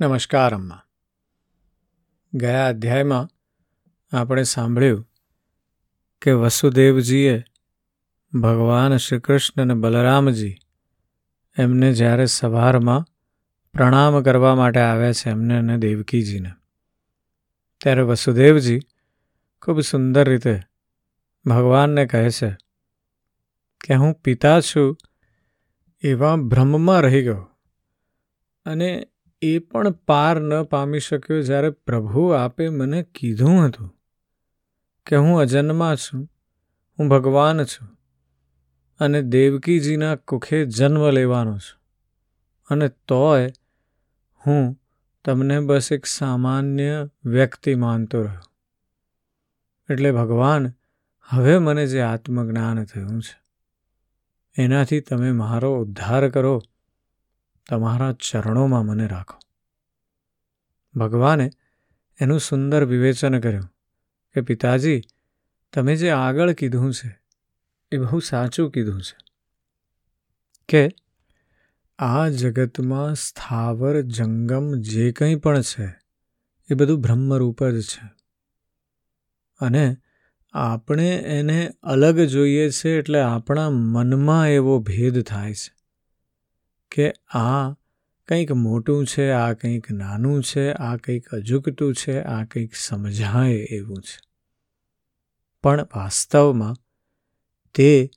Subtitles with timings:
[0.00, 0.82] નમસ્કાર, અમ્મા.
[2.34, 3.28] ગયા અધ્યાયમાં
[4.16, 5.08] આપણે સાંભળ્યું
[6.22, 7.44] કે વસુદેવજીએ
[8.32, 10.56] ભગવાન શ્રી કૃષ્ણ અને બલરામજી
[11.58, 13.04] એમને જ્યારે સવારમાં
[13.72, 16.52] પ્રણામ કરવા માટે આવ્યા છે એમને અને દેવકીજીને,
[17.80, 18.80] ત્યારે વસુદેવજી
[19.62, 20.60] ખૂબ સુંદર રીતે
[21.46, 22.56] ભગવાનને કહે છે
[23.84, 24.96] કે હું પિતા છું
[26.02, 27.48] એવા ભ્રમમાં રહી ગયો
[28.64, 29.09] અને
[29.42, 33.94] એ પણ પાર ન પામી શક્યો જ્યારે પ્રભુ આપે મને કીધું હતું
[35.06, 36.28] કે હું અજન્મા છું,
[36.98, 37.88] હું ભગવાન છું
[39.00, 41.80] અને દેવકીજીના કુખે જન્મ લેવાનો છું.
[42.70, 43.50] અને તોય
[44.46, 44.76] હું
[45.24, 48.40] તમને બસ એક સામાન્ય વ્યક્તિ માનતો રહ્યો.
[49.92, 50.72] એટલે ભગવાન,
[51.28, 53.36] હવે મને જે આત્મજ્ઞાન થયું છે,
[54.62, 56.62] એનાથી તમે મારો ઉદ્ધાર કરો.
[57.68, 59.38] તમારા ચરણોમાં મને રાખો.
[60.98, 61.50] ભગવાને
[62.20, 63.62] એનું સુંદર વિવેચન કર્યું
[64.34, 65.00] કે, પિતાજી,
[65.72, 67.20] તમે જે આગળ કીધું છે,
[67.92, 69.16] એ બહુ સાચું કીધું છે
[70.68, 70.88] કે,
[71.98, 76.00] આ જગતમાં સ્થાવર જંગમ જે કંઈ પણ છે,
[76.70, 78.10] એ બધું બ્રહ્મરૂપ જ છે.
[79.60, 79.96] અને
[80.52, 85.79] આપણે એને અલગ જોઈએ છે એટલે આપણા મનમાં એવો ભેદ થાય છે.
[86.90, 87.72] કે આ
[88.28, 93.96] કંઈક મોટું છે, આ કંઈક નાનું છે, આ કંઈક અજુકતું છે, આ કંઈક સમજાય એવું
[93.96, 94.30] છે.
[95.62, 96.76] પણ વાસ્તવમાં
[97.74, 98.10] તે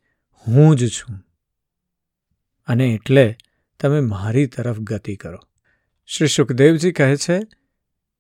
[0.48, 1.20] હું જ છું.
[2.66, 3.36] અને એટલે
[3.80, 5.40] તમે મારી તરફ ગતિ કરો.
[6.06, 7.40] શ્રી સુખદેવજી કહે છે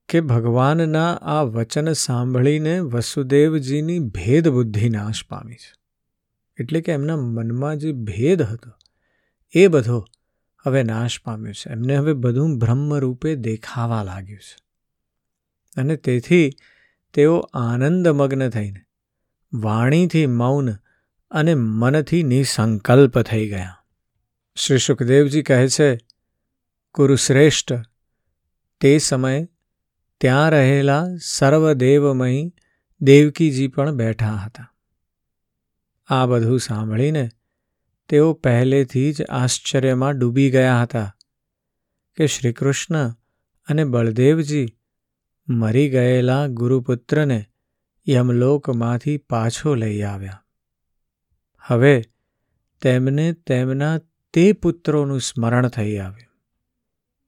[0.10, 4.48] કે ભગવાનના આ વચન સાંભળીને વસુદેવજીની ભેદ
[4.92, 5.73] નાશ પામી છે.
[6.60, 8.72] એટલે કે એમના મનમાં જે ભેદ હતો,
[9.52, 10.06] એ બધો
[10.66, 11.69] હવે નાશ પામ્યો છે.
[11.69, 14.64] એમને હવે બધું બ્રહ્મરૂપે દેખાવા લાગ્યું છે.
[15.78, 16.52] અને તેથી
[17.14, 18.81] તેઓ આનંદમગ્ન થઈને
[19.53, 20.71] વાણીથી મૌન
[21.32, 23.76] અને મનથી નિસંકલ્પ થઈ ગયા.
[24.55, 25.99] શ્રી સુખદેવજી કહે છે,
[26.93, 27.73] કુરુશ્રેષ્ઠ,
[28.82, 29.48] તે સમયે
[30.21, 32.52] ત્યાં રહેલા સર્વદેવમય
[33.02, 34.73] દેવકીજી પણ બેઠા હતા.
[36.08, 37.30] આ બધું સાંભળીને
[38.09, 41.09] તેઓ પહેલેથી જ આશ્ચર્યમાં ડૂબી ગયા હતા
[42.17, 43.09] કે શ્રીકૃષ્ણ
[43.67, 44.67] અને બળદેવજી
[45.47, 47.39] મરી ગયેલા ગુરુપુત્રને
[48.08, 50.39] યમલોકમાંથી પાછો લઈ આવ્યા.
[51.64, 51.95] હવે
[52.81, 53.95] તેમને તેમના
[54.33, 56.33] તે પુત્રોનું સ્મરણ થઈ આવ્યું,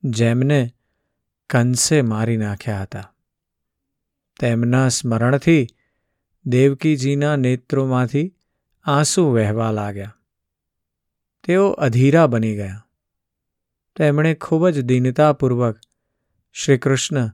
[0.03, 0.59] જેમને
[1.49, 3.07] કંસે મારી નાખ્યા હતા.
[4.39, 5.63] તેમના સ્મરણથી
[6.45, 8.27] દેવકીજીના નેત્રોમાંથી
[8.85, 10.17] આંસુ વહેવા લાગ્યા.
[11.45, 12.88] તેઓ અધીરા બની ગયા.
[13.95, 15.79] તેમણે ખૂબ જ દીનતાપૂર્વક
[16.53, 17.31] શ્રીકૃષ્ણ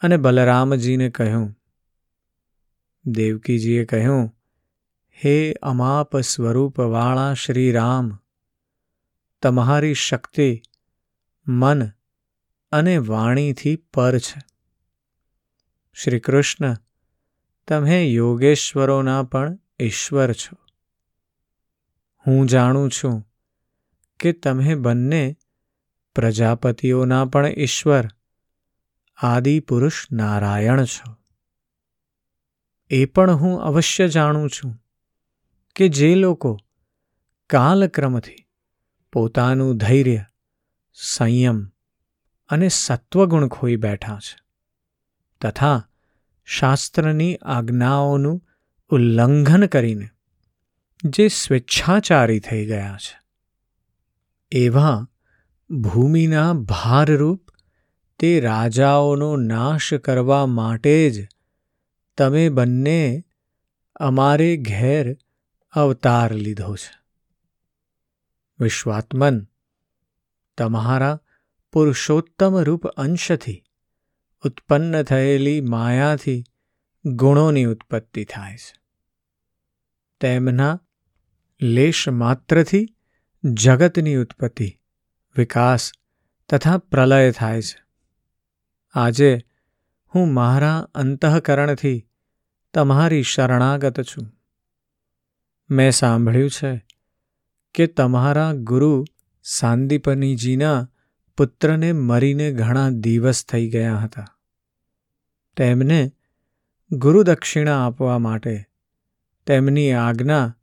[0.00, 1.58] અને બલરામજીને કહ્યું,
[3.04, 4.34] દેવકીજીએ કહ્યું,
[5.24, 8.18] હે અમાપ સ્વરૂપવાળા શ્રીરામ,
[9.42, 10.62] તમારી શક્તિ
[11.46, 11.86] મન
[12.72, 14.40] અને વાણીથી પર છે.
[15.94, 16.76] શ્રીકૃષ્ણ,
[17.68, 20.56] તમે યોગેશ્વરોના પણ ઈશ્વર છો.
[22.26, 23.29] હું જાણું છું
[24.20, 25.36] કે તમે બંને
[26.14, 28.08] પ્રજાપતિઓના પણ ઈશ્વર
[29.16, 31.16] આદિ પુરુષ નારાયણ છો.
[32.90, 34.84] એ પણ હું અવશ્ય જાણું છું
[35.76, 36.58] કે જે લોકો
[37.50, 38.46] કાલક્રમથી
[39.12, 40.24] પોતાનું ધૈર્ય,
[40.94, 41.68] સંયમ
[42.48, 44.38] અને સત્વગુણ ખોઈ બેઠા છે
[45.40, 45.88] તથા
[46.44, 48.46] શાસ્ત્રની આજ્ઞાઓનું
[48.90, 50.08] ઉલ્લંઘન કરીને
[51.04, 53.19] જે સ્વેચ્છાચારી થઈ ગયા છે.
[54.52, 55.08] એવા
[55.70, 57.50] ભૂમિના ભારરૂપ
[58.18, 61.28] તે રાજાઓનો નાશ કરવા માટે જ
[62.18, 63.24] તમે બંને
[63.96, 65.16] અમારે ઘેર
[65.72, 67.00] અવતાર લીધો છે.
[68.60, 69.46] વિશ્વાત્મન,
[70.58, 71.20] તમારા
[71.72, 73.64] પુરુષોત્તમ રૂપ અંશથી
[74.44, 76.44] ઉત્પન્ન થયેલી માયાથી
[77.04, 78.80] ગુણોની ઉત્પત્તિ થાય છે.
[80.20, 80.80] તેમના
[81.62, 82.96] લેશ માત્રથી
[83.44, 84.80] જગતની ઉત્પત્તિ,
[85.36, 85.92] વિકાસ
[86.48, 87.84] તથા પ્રલય થાય છે.
[88.92, 89.38] આજે
[90.14, 92.08] હું મારા અંતઃકરણથી
[92.74, 94.32] તમારી શરણાગત છું.
[95.70, 96.86] મેં સાંભળ્યું છે
[97.74, 99.04] કે તમારા ગુરુ
[99.42, 100.88] સાંદીપનીજીના
[101.36, 104.26] પુત્રને મરીને ઘણા દિવસ થઈ ગયા હતા.
[105.56, 106.12] તેમને
[106.92, 108.64] ગુરુદક્ષિણા આપવા માટે
[109.46, 110.56] તેમની આજ્ઞા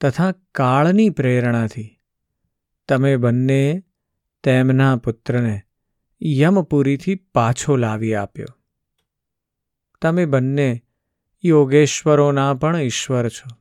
[0.00, 1.99] તથા કાળની પ્રેરણાથી
[2.90, 3.82] તમે બંને
[4.42, 5.62] તેમના પુત્રને
[6.22, 8.46] યમપુરીથી પાછો લાવી આપ્યો.
[10.02, 10.84] તમે બંને
[11.44, 13.56] યોગેશ્વરોના પણ ઈશ્વર છો.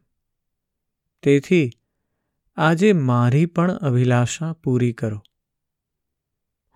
[1.24, 1.70] તેથી
[2.58, 5.24] આજે મારી પણ અભિલાષા પૂરી કરો.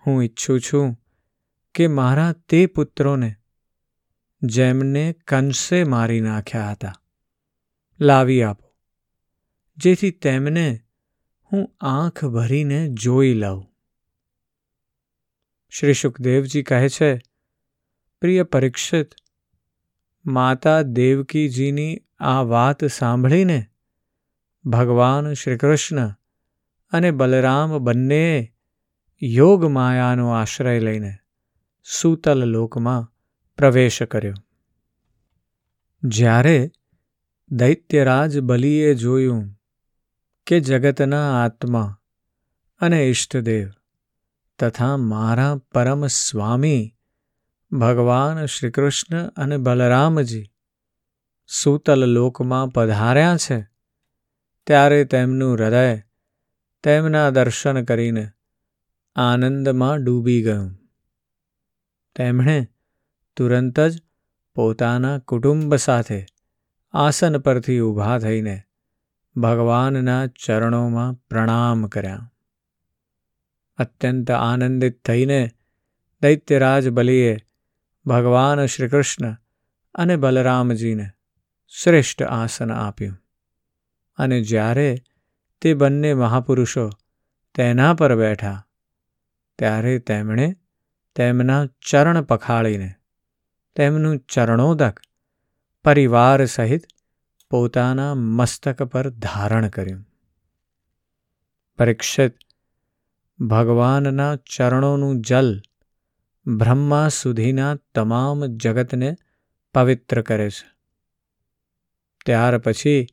[0.06, 0.96] હું ઈચ્છું છું
[1.74, 3.34] કે મારા તે પુત્રોને
[4.42, 6.92] જેમને કંસે મારી નાખ્યા હતા,
[8.00, 8.74] લાવી આપો,
[9.76, 10.83] જેથી તેમને
[11.54, 13.66] હું આંખ ભરીને જોઈ લઉં.
[15.70, 17.20] શ્રી સુખદેવજી કહે છે,
[18.20, 19.08] પ્રિય પરીક્ષિત,
[20.26, 23.66] માતા દેવકીજીની આ વાત સાંભળીને
[24.64, 26.14] ભગવાન શ્રીકૃષ્ણ
[26.90, 28.54] અને બલરામ બંનેએ
[29.22, 31.16] યોગ માયાનો આશ્રય લઈને
[31.84, 33.12] સૂતલ લોકમાં
[33.56, 34.34] પ્રવેશ કર્યો.
[36.02, 36.70] જ્યારે
[37.50, 39.60] દૈત્યરાજ બલિએ જોયું
[40.46, 41.98] કે જગતના આત્મા
[42.80, 43.70] અને ઇષ્ટદેવ
[44.58, 46.94] તથા મારા પરમ સ્વામી
[47.72, 50.50] ભગવાન શ્રીકૃષ્ણ અને બલરામજી
[51.46, 53.66] સૂતલ લોકમાં પધાર્યા છે.
[54.66, 56.02] ત્યારે તેમનું હૃદય
[56.82, 58.30] તેમના દર્શન કરીને
[59.16, 60.78] આનંદમાં ડૂબી ગયું.
[62.16, 62.68] તેમણે
[63.36, 64.02] તુરંત જ
[64.54, 66.26] પોતાના કુટુંબ સાથે
[66.92, 68.62] આસન પરથી ઊભા થઈને
[69.36, 72.32] ભગવાનના ચરણોમાં પ્રણામ કર્યા.
[73.78, 75.50] અત્યંત આનંદિત થઈને
[76.22, 77.36] દૈત્યરાજ બલિએ
[78.06, 79.36] ભગવાન શ્રીકૃષ્ણ
[79.94, 81.10] અને બલરામજીને
[81.68, 83.18] શ્રેષ્ઠ આસન આપ્યું.
[84.16, 84.96] અને જ્યારે
[85.62, 86.90] તે બંને મહાપુરુષો
[87.54, 88.66] તેના પર બેઠા,
[89.58, 90.56] ત્યારે તેમણે
[91.16, 92.94] તેમના ચરણ પખાળીને
[93.76, 95.00] તેમનું ચરણોદક
[95.84, 96.82] પરિવાર સહિત
[97.50, 100.06] પોતાના મસ્તક પર ધારણ કર્યું.
[101.78, 102.36] પરીક્ષિત,
[103.40, 105.62] ભગવાનના ચરણોનું જલ
[106.46, 109.16] બ્રહ્મા સુધીના તમામ જગતને
[109.74, 110.74] પવિત્ર કરે છે.
[112.26, 113.06] ત્યાર પછી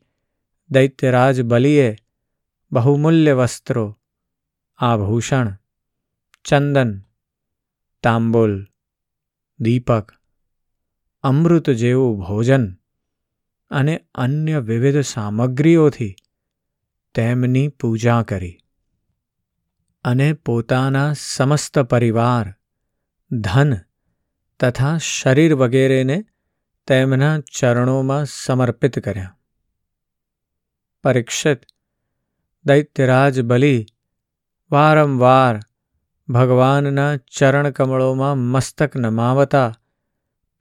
[0.70, 1.96] દૈત્યરાજ બલિએ
[2.72, 3.98] બહુમૂલ્ય વસ્ત્રો,
[4.76, 5.56] આભૂષણ,
[6.44, 7.00] ચંદન,
[8.02, 8.66] તાંબોલ,
[9.60, 10.12] દીપક,
[11.22, 12.74] અમૃત જેવું ભોજન
[13.72, 16.14] અને અન્ય વિવિધ સામગ્રીઓથી
[17.14, 18.58] તેમની પૂજા કરી
[20.04, 22.54] અને પોતાના સમસ્ત પરિવાર,
[23.30, 23.74] ધન
[24.60, 26.24] તથા શરીર વગેરેને
[26.86, 29.38] તેમના ચરણોમાં સમર્પિત કર્યા.
[31.04, 31.60] પરીક્ષિત
[32.64, 33.86] દૈત્યરાજ બલિ
[34.70, 35.60] વારંવાર
[36.28, 39.72] ભગવાનના ચરણકમળોમાં મસ્તક નમાવતા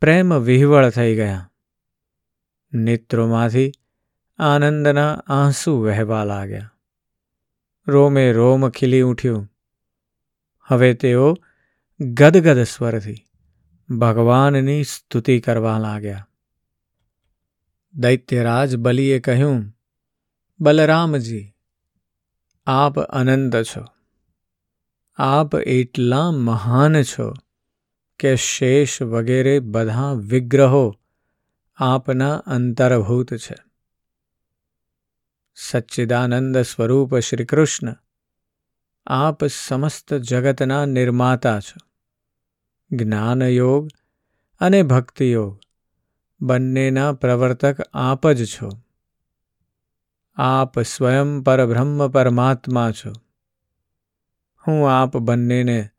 [0.02, 1.51] પ્રેમ વિહવળ થઈ ગયા.
[2.74, 3.72] નેત્રોમાંથી
[4.40, 6.74] આનંદના આંસુ વહેવા લાગ્યા.
[7.88, 9.52] રોમે રોમ ખીલી ઉઠ્યું.
[10.62, 11.38] હવે તેઓ
[12.00, 13.26] ગદગદ સ્વરથી
[13.90, 16.28] ભગવાનની સ્તુતિ કરવા લાગ્યા.
[17.94, 19.78] દૈત્યરાજ બલિએ કહ્યું,
[20.60, 21.54] બલરામજી,
[22.68, 23.88] આપ અનંત છો.
[25.18, 27.34] આપ એટલા મહાન છો
[28.20, 31.01] કે શેષ વગેરે બધા વિગ્રહો
[31.76, 33.56] આપના અંતર્ભૂત છે.
[35.56, 37.96] સચ્ચિદાનંદ સ્વરૂપ શ્રી કૃષ્ણ,
[39.08, 41.92] આપ સમસ્ત જગતના નિર્માતા છો.
[42.92, 43.88] જ્ઞાનયોગ
[44.60, 45.60] અને ભક્તિયોગ
[46.42, 48.70] બંનેના પ્રવર્તક આપ જ છો.
[50.36, 53.14] આપ સ્વયં પરબ્રહ્મ પરમાત્મા છો.
[54.68, 55.90] હું આપ બંનેને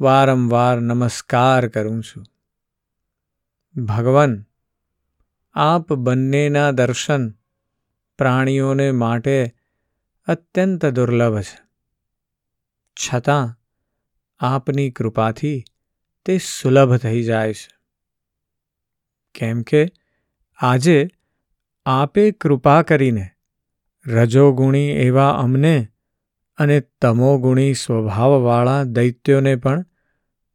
[0.00, 2.24] વારંવાર નમસ્કાર કરું છું.
[3.84, 4.44] ભગવાન
[5.54, 7.30] આપ બંનેના દર્શન
[8.18, 9.54] પ્રાણીઓને માટે
[10.26, 11.58] અત્યંત દુર્લભ છે.
[12.94, 13.60] છતાં
[14.40, 15.64] આપની કૃપાથી
[16.24, 17.82] તે સુલભ થઈ જાય છે.
[19.34, 19.86] કેમ કે
[20.56, 21.08] આજે
[21.86, 23.30] આપે કૃપા કરીને
[24.06, 25.88] રજોગુણી એવા અમને
[26.56, 29.84] અને તમોગુણી સ્વભાવવાળા દૈત્યોને પણ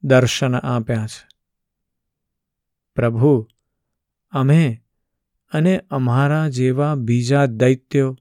[0.04, 1.27] દર્શન આપ્યા છે.
[2.96, 3.48] પ્રભુ,
[4.32, 4.84] અમે
[5.51, 8.18] અને અમારા જેવા બીજા દૈત્યો,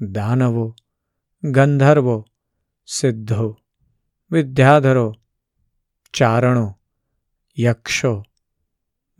[0.00, 0.74] દાનવો,
[1.44, 2.24] ગંધર્વો,
[2.86, 3.58] સિદ્ધો,
[4.30, 5.14] વિદ્યાધરો,
[6.12, 6.78] ચારણો,
[7.58, 8.22] યક્ષો,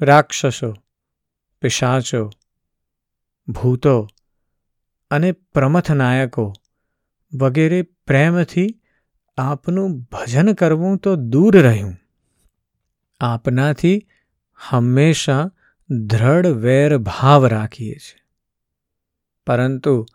[0.01, 0.75] રાક્ષસો,
[1.61, 2.31] પિશાચો,
[3.49, 4.09] ભૂતો
[5.11, 6.53] અને પ્રમથનાયકો
[7.35, 8.81] વગેરે પ્રેમથી
[9.39, 11.97] આપનું ભજન કરવું તો દૂર રહ્યું.
[13.21, 14.07] આપનાથી
[14.69, 15.51] હંમેશા
[15.91, 18.21] દ્રઢ વેર ભાવ રાખીએ છીએ.
[19.47, 20.07] પરંતુ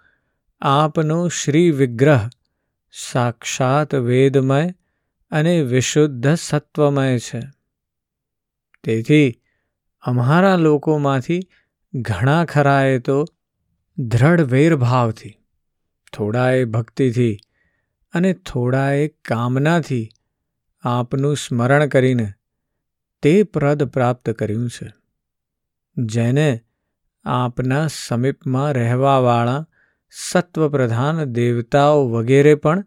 [0.62, 2.30] આપનો શ્રી વિગ્રહ
[2.92, 4.70] સાક્ષાત વેદમય
[5.32, 7.42] અને વિશુદ્ધ સત્વમય છે.
[8.84, 9.42] તેથી
[10.02, 11.40] અમારા લોકોમાંથી
[11.94, 13.26] ઘણા ખરાએ તો
[13.98, 15.38] દ્રઢ વેરભાવથી
[16.14, 17.38] થોડાએ ભક્તિથી
[18.14, 20.10] અને થોડાએ કામનાથી
[20.84, 22.32] આપનું સ્મરણ કરીને
[23.22, 25.01] તે પ્રદ પ્રાપ્ત કર્યું છે.
[25.98, 26.62] જેને
[27.26, 29.68] આપના સમીપમાં રહેવાવાળા
[30.12, 32.86] સત્વપ્રધાન દેવતાઓ વગેરે પણ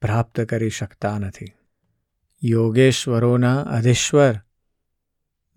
[0.00, 1.52] પ્રાપ્ત કરી શકતા નથી.
[2.42, 4.34] યોગેશ્વરોના અધીશ્વર.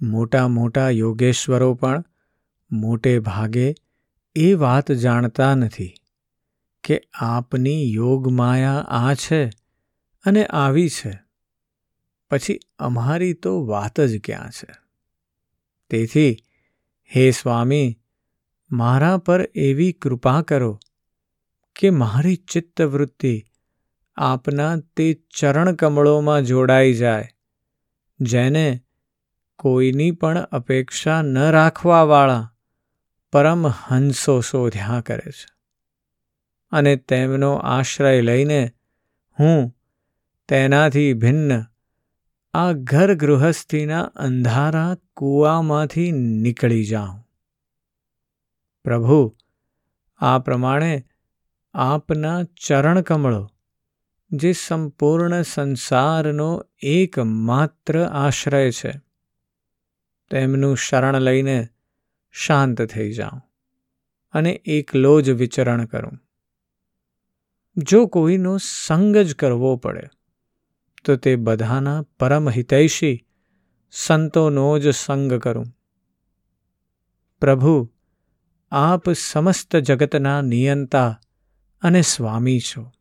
[0.01, 2.03] મોટા મોટા યોગેશ્વરો પણ
[2.71, 3.75] મોટે ભાગે
[4.35, 5.93] એ વાત જાણતા નથી
[6.83, 9.49] કે આપની યોગમાયા આ છે
[10.25, 11.19] અને આવી છે.
[12.29, 14.73] પછી અમારી તો વાત જ ક્યાં છે?
[15.89, 16.37] તેથી
[17.15, 17.99] હે સ્વામી,
[18.71, 20.79] મારા પર એવી કૃપા કરો
[21.79, 23.43] કે મારી ચિત્તવૃત્તિ
[24.15, 27.29] આપના તે ચરણ કમળોમાં જોડાઈ જાય,
[28.19, 28.79] જેને
[29.59, 32.53] કોઈની પણ અપેક્ષા ન રાખવાવાળા
[33.33, 35.49] પરમ હંસો શોધ્યા કરે છે.
[36.71, 38.71] અને તેમનો આશ્રય લઈને
[39.39, 39.77] હું
[40.49, 41.63] તેનાથી ભિન્ન
[42.53, 47.27] આ ઘર ગૃહસ્થીના અંધારા કૂવામાંથી નીકળી જાઉં.
[48.83, 49.37] પ્રભુ,
[50.17, 51.05] આ પ્રમાણે
[51.73, 53.49] આપના ચરણકમળો,
[54.31, 59.01] જે સંપૂર્ણ સંસારનો એકમાત્ર આશ્રય છે,
[60.31, 61.69] તેમનું શરણ લઈને
[62.31, 63.41] શાંત થઈ જાઉં
[64.31, 66.19] અને એકલો જ વિચરણ કરું.
[67.77, 70.07] જો કોઈનો સંગ જ કરવો પડે
[71.05, 73.25] તો તે બધાના પરમહિતૈષી
[73.91, 75.65] સંતોનો જ સંગ કરું.
[77.39, 77.91] પ્રભુ,
[78.71, 81.19] આપ સમસ્ત જગતના નિયંતા
[81.81, 82.91] અને સ્વામી છો.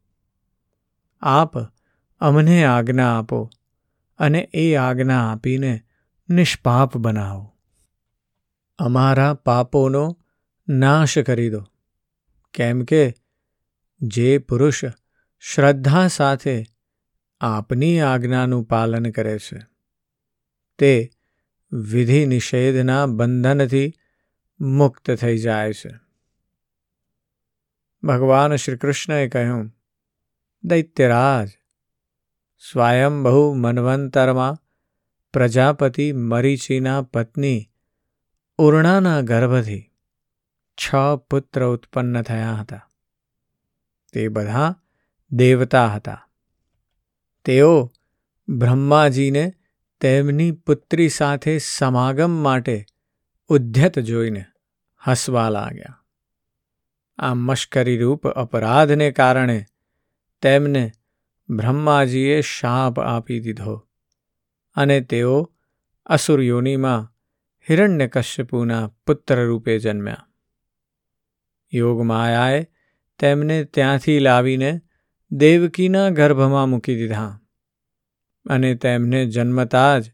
[1.21, 1.59] આપ
[2.19, 3.51] અમને આજ્ઞા આપો
[4.19, 5.81] અને એ આજ્ઞા આપીને
[6.29, 7.57] નિષ્પાપ બનાવો.
[8.79, 10.19] અમારા પાપોનો
[10.69, 11.67] નાશ કરી દો.
[12.55, 13.15] કેમ કે
[14.01, 14.85] જે પુરુષ
[15.41, 16.65] શ્રદ્ધા સાથે
[17.41, 19.67] આપની આજ્ઞાનું પાલન કરે છે.
[20.79, 21.11] તે
[21.73, 23.93] વિધિ નિષેધના બંધનથી
[24.61, 25.91] મુક્ત થઈ જાય છે.
[28.03, 29.73] ભગવાન શ્રી કૃષ્ણએ કહ્યું,
[30.65, 31.49] દૈત્યરાજ
[32.73, 34.57] સ્વયંબહુ મનવંતરમાં
[35.33, 37.71] પ્રજાપતિ મરીચીના પત્ની
[38.59, 39.93] ઉર્ણાના ગર્ભથી
[40.77, 40.95] છ
[41.31, 42.91] પુત્ર ઉત્પન્ન થયા હતા.
[44.13, 44.75] તે બધા
[45.31, 46.30] દેવતા હતા.
[47.51, 47.93] તેઓ
[48.49, 49.53] બ્રહ્માજીને
[50.01, 52.85] તેમની પુત્રી સાથે સમાગમ માટે
[53.49, 54.45] ઉદ્યત જોઈને
[55.07, 56.05] હસવા લાગ્યા.
[57.19, 59.65] આ મશ્કરી રૂપ અપરાધને કારણે
[60.43, 60.93] તેમને
[61.51, 63.89] બ્રહ્માજીએ શાપ આપી દીધો
[64.75, 65.55] અને તેઓ
[66.07, 67.15] અસુરયોનીમાં
[67.71, 70.27] હિરણ્યકશ્યપુના પુત્ર રૂપે જન્મ્યા.
[71.75, 72.67] યોગમાયાએ
[73.19, 74.81] તેમને ત્યાંથી લાવીને
[75.33, 77.40] દેવકીના ગર્ભમાં મૂકી દીધા.
[78.47, 80.13] અને તેમને જન્મતા જ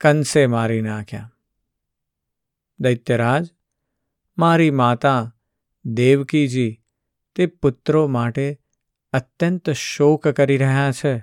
[0.00, 1.32] કંસે મારી નાખ્યા.
[2.80, 3.50] દૈત્યરાજ,
[4.38, 5.36] મારી માતા
[5.84, 6.82] દેવકીજી
[7.34, 8.60] તે પુત્રો માટે
[9.12, 11.18] અત્યંત શોક કરી રહ્યા છે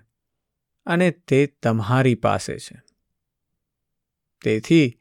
[0.85, 2.81] અને તે તમારી પાસે છે.
[4.41, 4.99] તેથી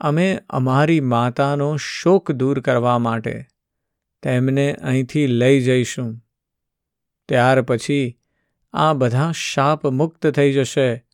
[0.00, 3.46] અમે અમારી માતાનો શોક દૂર કરવા માટે
[4.22, 6.20] તેમને અહીંથી લઈ જઈશું.
[7.28, 8.20] ત્યાર પછી
[8.76, 11.06] આ બધા શાપ મુક્ત થઈ જશે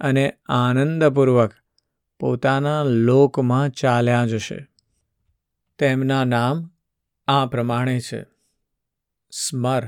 [0.00, 1.54] અને આનંદપૂર્વક
[2.18, 4.68] પોતાના લોકમાં ચાલ્યા જશે.
[5.78, 6.70] તેમના નામ
[7.28, 8.22] આ પ્રમાણે છે.
[9.30, 9.82] સ્મર,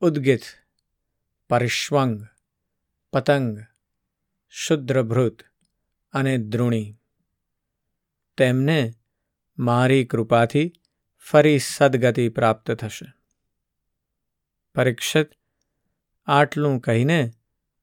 [0.00, 0.40] ઉદ્ગિત,
[1.50, 2.26] પરિશ્વંગ,
[3.12, 3.58] પતંગ,
[4.48, 5.42] શુદ્રભૃત
[6.12, 6.96] અને દ્રોણી.
[8.36, 8.92] તેમને
[9.58, 10.72] મારી કૃપાથી
[11.30, 13.12] ફરી સદગતિ પ્રાપ્ત થશે.
[14.74, 15.30] પરીક્ષિત
[16.26, 17.30] આટલું કહીને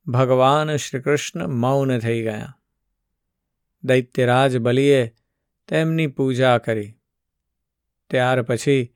[0.08, 2.58] ભગવાન શ્રીકૃષ્ણ મૌન થઈ ગયા.
[3.84, 5.16] દૈત્યરાજ બલિએ
[5.68, 6.98] તેમની પૂજા કરી.
[8.10, 8.96] ત્યાર પછી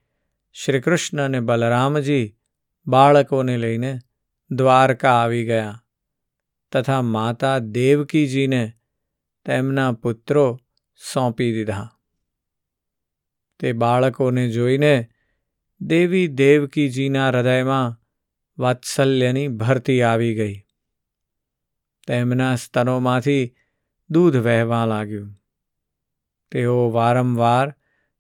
[0.53, 2.37] શ્રીકૃષ્ણ અને બલરામજી
[2.87, 3.99] બાળકોને લઈને
[4.51, 5.83] દ્વારકા આવી ગયા
[6.71, 8.73] તથા માતા દેવકીજીને
[9.45, 10.59] તેમના પુત્રો
[11.13, 11.91] સોંપી દીધા.
[13.59, 15.09] તે બાળકોને જોઈને
[15.81, 18.04] દેવી દેવકીજીના હૃદયમાં
[18.57, 20.61] વાત્સલ્યની ભરતી આવી ગઈ.
[22.07, 23.55] તેમના સ્તનોમાંથી
[24.09, 25.41] દૂધ વહેવા લાગ્યું.
[26.51, 27.75] તેઓ વારંવાર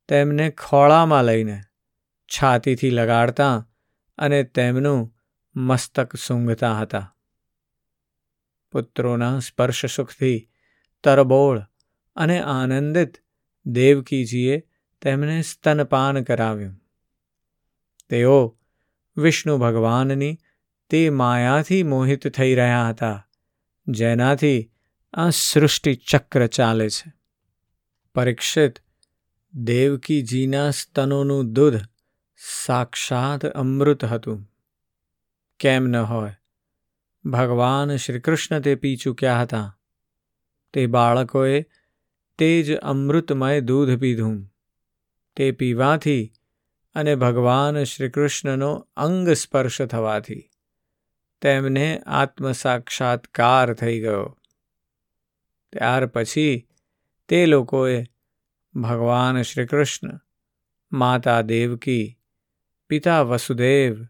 [0.07, 1.61] તેમને ખોળામાં લઈને
[2.27, 3.69] છાતીથી લગાડતા
[4.17, 5.15] અને તેમનું
[5.55, 7.17] મસ્તક સૂંઘતા હતા.
[8.71, 10.49] પુત્રોના સ્પર્શ સુખથી
[11.03, 11.61] તરબોળ
[12.15, 13.13] અને આનંદિત
[13.65, 14.63] દેવકીજીએ
[15.01, 16.81] તેમને સ્તનપાન કરાવ્યું.
[18.09, 18.59] તેઓ
[19.17, 20.37] વિષ્ણુ ભગવાનની
[20.89, 23.27] તે માયાથી મોહિત થઈ રહ્યા હતા,
[23.87, 24.71] જેનાથી
[25.13, 27.13] આ સૃષ્ટિ ચક્ર ચાલે છે.
[28.15, 28.79] પરીક્ષિત
[29.53, 31.77] દેવકીજીના સ્તનોનું દૂધ
[32.65, 34.51] સાક્ષાત અમૃત હતું.
[35.59, 36.35] કેમ ન હોય?
[37.25, 39.79] ભગવાન શ્રીકૃષ્ણ તે પી ચૂક્યા હતા.
[40.73, 41.65] તે બાળકોએ
[42.37, 44.53] તે જ અમૃતમય દૂધ પીધું.
[45.35, 46.33] તે પીવાથી
[46.95, 50.49] અને ભગવાન શ્રીકૃષ્ણનો અંગ સ્પર્શ થવાથી
[51.41, 54.37] તેમને આત્મસાક્ષાત્કાર થઈ ગયો.
[55.73, 56.67] ત્યાર પછી
[57.27, 58.03] તે લોકોએ
[58.75, 60.19] ભગવાન શ્રીકૃષ્ણ,
[60.91, 62.17] માતા દેવકી,
[62.87, 64.05] પિતા વસુદેવ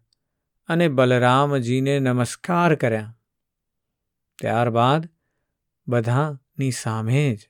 [0.67, 3.17] અને બલરામજીને નમસ્કાર કર્યા.
[4.39, 5.09] ત્યારબાદ
[5.87, 7.49] બધાની સામે જ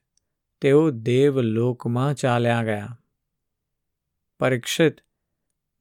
[0.62, 3.00] તેઓ દેવલોકમાં ચાલ્યા ગયા.
[4.40, 5.02] પરીક્ષિત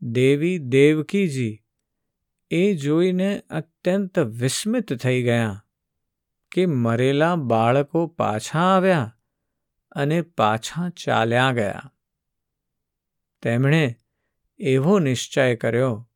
[0.05, 1.63] દેવી દેવકીજી,
[2.51, 5.67] એ જોઈને અત્યંત વિસ્મિત થઈ ગયા
[6.53, 9.19] કે મરેલા બાળકો પાછા આવ્યા
[9.93, 11.93] અને પાછા ચાલ્યા ગયા.
[13.43, 13.97] તેમણે
[14.59, 16.11] એવો નિશ્ચય કર્યો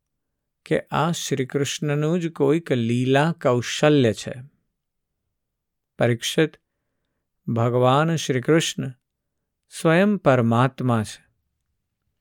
[0.65, 4.33] કે આ શ્રીકૃષ્ણનું જ કોઈક લીલા કૌશલ્ય છે.
[5.99, 6.51] પરીક્ષિત
[7.47, 8.89] ભગવાન શ્રીકૃષ્ણ
[9.81, 11.25] સ્વયં પરમાત્મા છે.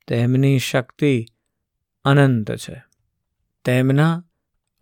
[0.07, 1.27] તેમની શક્તિ
[2.09, 2.85] અનંત છે.
[3.65, 4.25] તેમના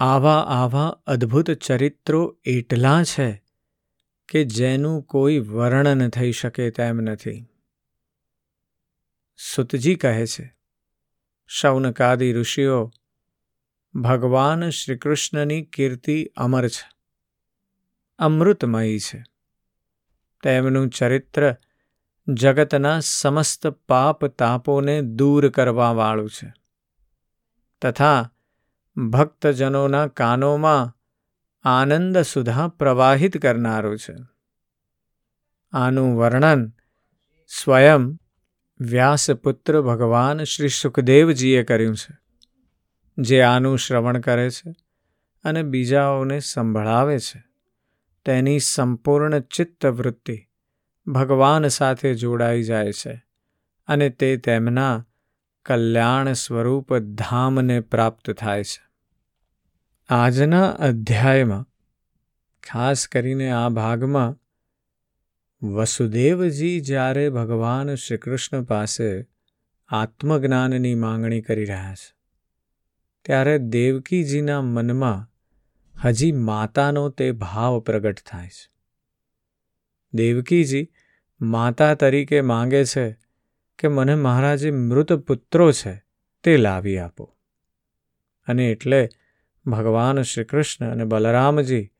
[0.00, 3.44] આવા આવા અદ્ભુત ચરિત્રો એટલા છે
[4.28, 7.46] કે જેનું કોઈ વર્ણન થઈ શકે તેમ નથી.
[9.54, 10.56] સુતજી કહે છે,
[11.46, 12.90] શૌનકાદી ઋષિઓ,
[13.94, 16.88] ભગવાન શ્રીકૃષ્ણની કીર્તિ અમર છે,
[18.18, 19.24] અમૃતમયી છે.
[20.42, 21.54] તેમનું ચરિત્ર
[22.28, 26.65] જગતના સમસ્ત પાપ તાપોને દૂર કરવાવાળું છે.
[27.82, 28.32] તથા
[29.10, 30.96] ભક્તજનોના કાનોમાં
[31.64, 34.14] આનંદ સુધા પ્રવાહિત કરનારું છે.
[35.72, 36.72] આનું વર્ણન
[37.46, 38.18] સ્વયં
[38.80, 42.16] વ્યાસપુત્ર ભગવાન શ્રી સુખદેવજીએ કર્યું છે,
[43.18, 44.74] જે આનું શ્રવણ કરે છે
[45.44, 47.44] અને બીજાઓને સંભળાવે છે.
[48.24, 50.46] તેની સંપૂર્ણ ચિત્તવૃત્તિ
[51.06, 53.24] ભગવાન સાથે જોડાઈ જાય છે
[53.86, 55.05] અને તે તેમના
[55.66, 58.82] કલ્યાણ સ્વરૂપ ધામને પ્રાપ્ત થાય છે.
[60.08, 61.64] આજના અધ્યાયમાં
[62.62, 64.36] ખાસ કરીને આ ભાગમાં
[65.66, 69.26] વસુદેવજી જ્યારે ભગવાન શ્રીકૃષ્ણ પાસે
[69.88, 72.14] આત્મજ્ઞાનની માંગણી કરી રહ્યા છે,
[73.24, 75.30] ત્યારે દેવકીજીના મનમાં
[76.04, 78.72] હજી માતાનો તે ભાવ પ્રગટ થાય છે.
[80.14, 80.88] દેવકીજી
[81.40, 83.25] માતા તરીકે માંગે છે
[83.78, 86.02] કે મને મારા જે મૃત પુત્રો છે
[86.44, 87.36] તે લાવી આપો.
[88.46, 89.08] અને એટલે
[89.66, 91.90] ભગવાન શ્રીકૃષ્ણ અને બલરામજી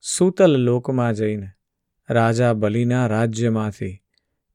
[0.00, 1.50] સૂતલ લોકમાં જઈને
[2.10, 4.02] રાજા બલિના રાજ્યમાંથી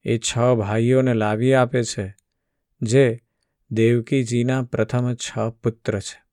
[0.05, 2.15] એ છ ભાઈઓને લાવી આપે છે,
[2.81, 3.19] જે
[3.71, 6.25] દેવકીજીના પ્રથમ છ પુત્ર છે.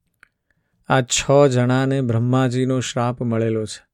[0.89, 3.85] આ છ જણાને બ્રહ્માજીનો શ્રાપ મળેલો છે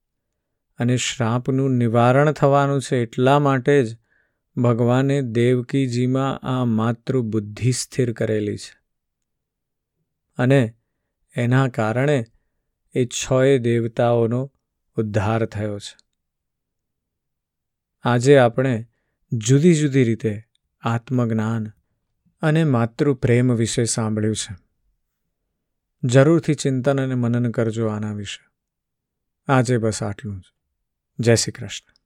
[0.78, 3.96] અને શ્રાપનું નિવારણ થવાનું છે એટલા માટે જ
[4.62, 8.78] ભગવાને દેવકીજીમાં આ માતૃબુદ્ધિ સ્થિર કરેલી છે.
[10.36, 10.74] અને
[11.36, 12.24] એના કારણે
[12.94, 14.52] એ છએ દેવતાઓનો
[14.96, 15.96] ઉદ્ધાર થયો છે.
[18.02, 18.88] આજે આપણે
[19.32, 20.42] જુદી જુદી રીતે
[20.80, 21.66] આત્મજ્ઞાન
[22.40, 24.56] અને માતૃપ્રેમ વિશે સાંભળ્યું છે.
[26.04, 28.48] જરૂરથી ચિંતન અને મનન કરજો આના વિશે.
[29.46, 30.42] આજે બસ આટલું જ.
[31.18, 31.97] જય શ્રી કૃષ્ણ.